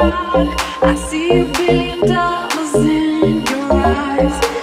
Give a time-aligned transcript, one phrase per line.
[0.00, 4.57] I see a billion dollars in your eyes.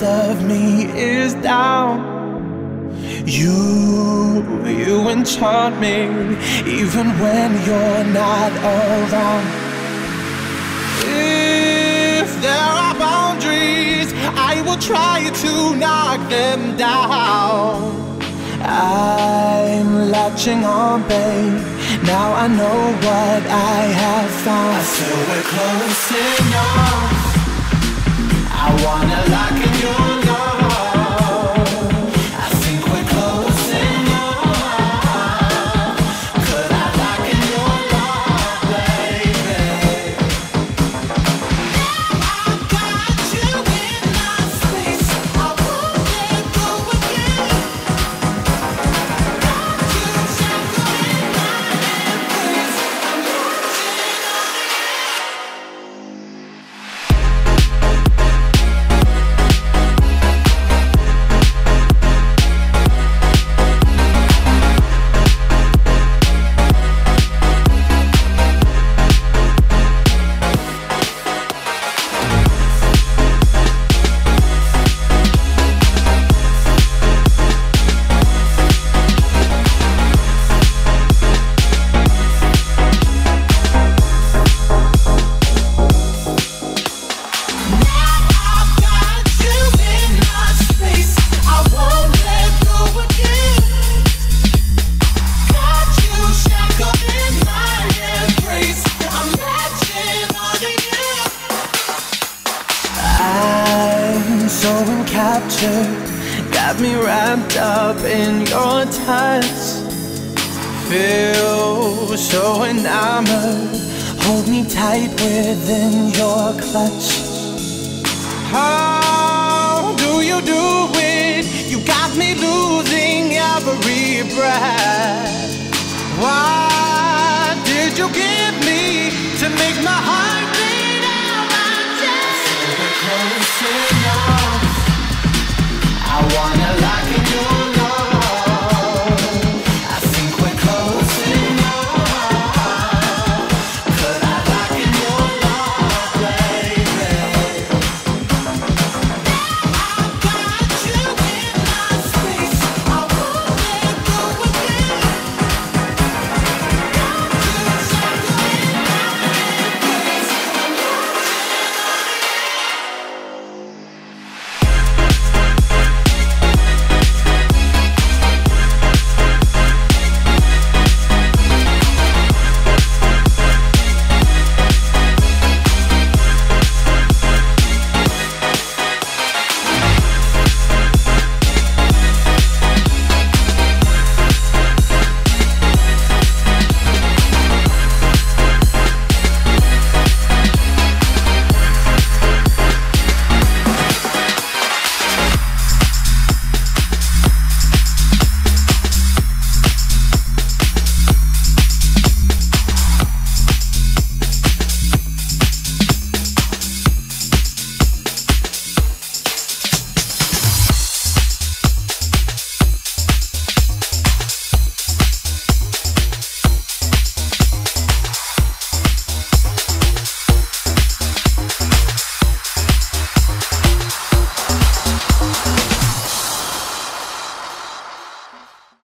[0.00, 2.08] best of me is down.
[3.26, 6.04] You, you enchant me
[6.66, 9.46] even when you're not around.
[11.02, 14.12] If there are boundaries,
[14.50, 18.20] I will try to knock them down.
[18.62, 21.62] I'm latching on, babe.
[22.04, 24.76] Now I know what I have found.
[24.76, 27.19] I feel we're closing on
[28.84, 30.29] wanna lock in your life.